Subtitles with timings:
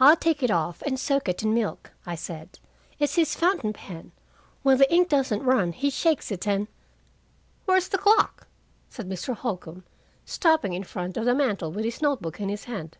[0.00, 2.58] "I'll take it off and soak it in milk," I said.
[2.98, 4.10] "It's his fountain pen;
[4.64, 6.66] when the ink doesn't run, he shakes it, and"
[7.64, 8.48] "Where's the clock?"
[8.88, 9.36] said Mr.
[9.36, 9.84] Holcombe,
[10.24, 12.98] stopping in front of the mantel with his note book in his hand.